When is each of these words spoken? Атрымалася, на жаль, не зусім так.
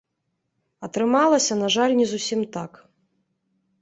Атрымалася, 0.87 1.59
на 1.61 1.67
жаль, 1.75 1.93
не 1.99 2.07
зусім 2.15 2.41
так. 2.59 2.71